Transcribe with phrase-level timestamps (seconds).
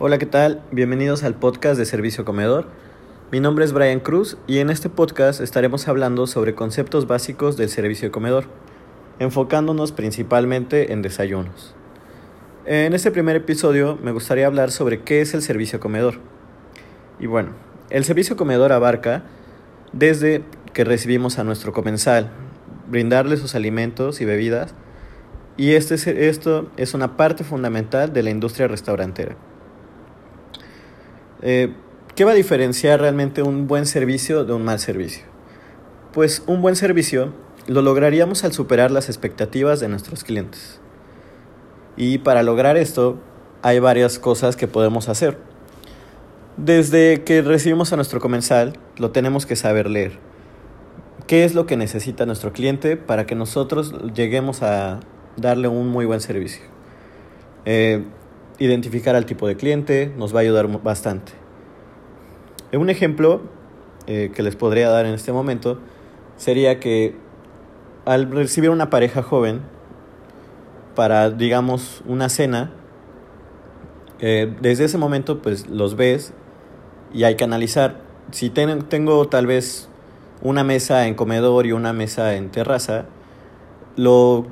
[0.00, 0.60] Hola, ¿qué tal?
[0.72, 2.66] Bienvenidos al podcast de Servicio Comedor.
[3.30, 7.68] Mi nombre es Brian Cruz y en este podcast estaremos hablando sobre conceptos básicos del
[7.68, 8.46] servicio comedor,
[9.20, 11.76] enfocándonos principalmente en desayunos.
[12.64, 16.14] En este primer episodio me gustaría hablar sobre qué es el servicio comedor.
[17.20, 17.50] Y bueno,
[17.88, 19.22] el servicio comedor abarca
[19.92, 20.42] desde
[20.72, 22.32] que recibimos a nuestro comensal,
[22.90, 24.74] brindarle sus alimentos y bebidas,
[25.56, 29.36] y este, esto es una parte fundamental de la industria restaurantera.
[31.42, 31.72] Eh,
[32.14, 35.24] ¿Qué va a diferenciar realmente un buen servicio de un mal servicio?
[36.12, 37.32] Pues un buen servicio
[37.66, 40.80] lo lograríamos al superar las expectativas de nuestros clientes.
[41.96, 43.18] Y para lograr esto
[43.62, 45.38] hay varias cosas que podemos hacer.
[46.56, 50.18] Desde que recibimos a nuestro comensal, lo tenemos que saber leer.
[51.26, 55.00] ¿Qué es lo que necesita nuestro cliente para que nosotros lleguemos a
[55.36, 56.62] darle un muy buen servicio?
[57.64, 58.04] Eh,
[58.58, 61.32] identificar al tipo de cliente nos va a ayudar bastante.
[62.72, 63.42] Un ejemplo
[64.06, 65.78] eh, que les podría dar en este momento
[66.36, 67.16] sería que
[68.04, 69.62] al recibir una pareja joven
[70.94, 72.72] para, digamos, una cena,
[74.20, 76.32] eh, desde ese momento pues los ves
[77.12, 78.00] y hay que analizar.
[78.30, 79.88] Si tengo tal vez
[80.42, 83.06] una mesa en comedor y una mesa en terraza,
[83.96, 84.46] lo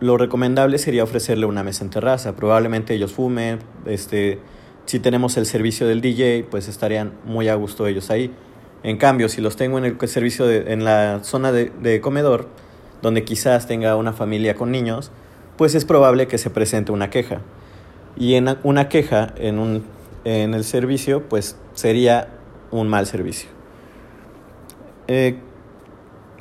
[0.00, 2.36] lo recomendable sería ofrecerle una mesa en terraza.
[2.36, 4.38] Probablemente ellos fumen, este,
[4.86, 8.32] si tenemos el servicio del DJ, pues estarían muy a gusto ellos ahí.
[8.82, 12.48] En cambio, si los tengo en el servicio en la zona de, de, comedor,
[13.02, 15.10] donde quizás tenga una familia con niños,
[15.56, 17.40] pues es probable que se presente una queja.
[18.16, 19.84] Y en una queja en, un,
[20.24, 22.28] en el servicio, pues sería
[22.70, 23.48] un mal servicio.
[25.08, 25.38] Eh,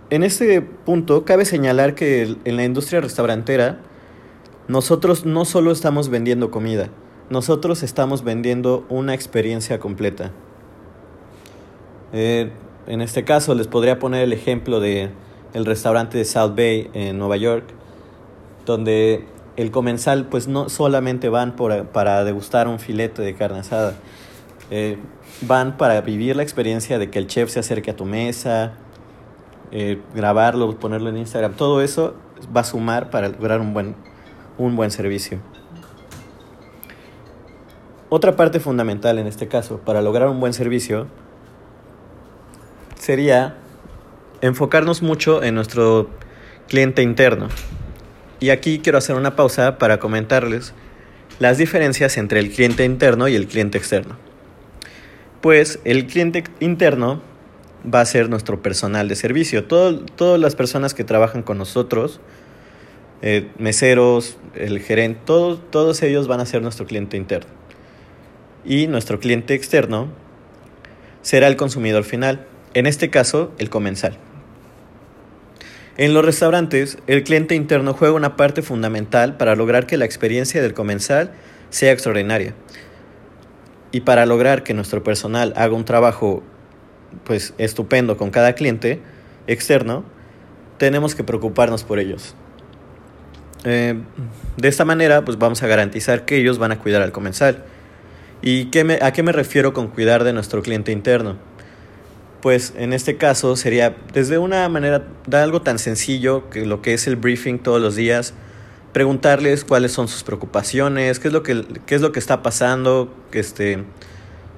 [0.09, 3.79] en este punto cabe señalar que en la industria restaurantera
[4.67, 6.89] nosotros no solo estamos vendiendo comida,
[7.29, 10.31] nosotros estamos vendiendo una experiencia completa.
[12.13, 12.51] Eh,
[12.87, 15.09] en este caso les podría poner el ejemplo de
[15.53, 17.65] el restaurante de South Bay en Nueva York,
[18.65, 19.25] donde
[19.57, 23.95] el comensal pues no solamente van para degustar un filete de carne asada,
[24.69, 24.97] eh,
[25.41, 28.73] van para vivir la experiencia de que el chef se acerque a tu mesa,
[29.71, 32.15] eh, grabarlo, ponerlo en Instagram, todo eso
[32.55, 33.95] va a sumar para lograr un buen,
[34.57, 35.39] un buen servicio.
[38.09, 41.07] Otra parte fundamental en este caso para lograr un buen servicio
[42.97, 43.57] sería
[44.41, 46.09] enfocarnos mucho en nuestro
[46.67, 47.49] cliente interno.
[48.39, 50.73] Y aquí quiero hacer una pausa para comentarles
[51.39, 54.15] las diferencias entre el cliente interno y el cliente externo.
[55.41, 57.21] Pues el cliente interno
[57.93, 59.65] va a ser nuestro personal de servicio.
[59.65, 62.19] todas las personas que trabajan con nosotros,
[63.21, 67.51] eh, meseros, el gerente, todos ellos van a ser nuestro cliente interno.
[68.65, 70.09] Y nuestro cliente externo
[71.21, 74.17] será el consumidor final, en este caso el comensal.
[75.97, 80.61] En los restaurantes, el cliente interno juega una parte fundamental para lograr que la experiencia
[80.61, 81.31] del comensal
[81.71, 82.53] sea extraordinaria.
[83.91, 86.43] Y para lograr que nuestro personal haga un trabajo
[87.23, 89.01] pues estupendo con cada cliente
[89.47, 90.03] externo,
[90.77, 92.35] tenemos que preocuparnos por ellos.
[93.63, 93.99] Eh,
[94.57, 97.65] de esta manera, pues vamos a garantizar que ellos van a cuidar al comensal.
[98.41, 101.37] ¿Y qué a qué me refiero con cuidar de nuestro cliente interno?
[102.41, 106.93] Pues en este caso sería desde una manera, de algo tan sencillo que lo que
[106.93, 108.35] es el briefing todos los días,
[108.93, 113.13] preguntarles cuáles son sus preocupaciones, qué es lo que, qué es lo que está pasando,
[113.31, 113.83] este,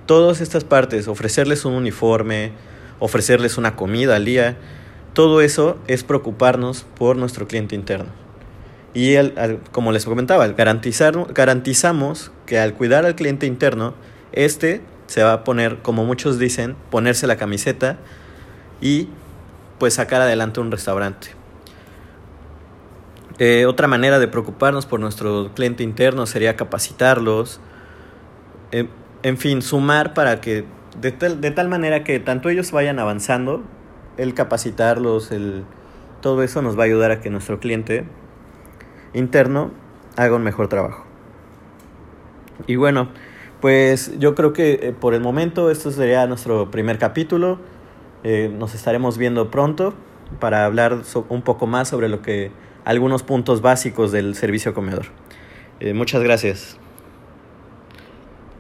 [0.10, 2.52] todas estas partes, ofrecerles un uniforme,
[2.98, 4.58] ofrecerles una comida al día,
[5.14, 8.10] todo eso es preocuparnos por nuestro cliente interno.
[8.96, 9.14] Y
[9.72, 13.94] como les comentaba, garantizar, garantizamos que al cuidar al cliente interno,
[14.32, 18.00] este se va a poner, como muchos dicen, ponerse la camiseta
[18.82, 19.10] y
[19.78, 21.28] pues sacar adelante un restaurante.
[23.38, 27.60] Eh, otra manera de preocuparnos por nuestro cliente interno sería capacitarlos,
[28.72, 28.88] eh,
[29.24, 30.66] en fin, sumar para que
[31.00, 33.64] de tal, de tal manera que tanto ellos vayan avanzando,
[34.18, 35.64] el capacitarlos, el,
[36.22, 38.06] todo eso nos va a ayudar a que nuestro cliente
[39.14, 39.72] interno
[40.18, 41.06] haga un mejor trabajo.
[42.68, 43.10] Y bueno,
[43.62, 47.60] pues yo creo que eh, por el momento esto sería nuestro primer capítulo.
[48.24, 49.94] Eh, nos estaremos viendo pronto
[50.40, 51.00] para hablar
[51.30, 52.52] un poco más sobre lo que
[52.86, 55.06] algunos puntos básicos del servicio comedor.
[55.80, 56.78] Eh, muchas gracias.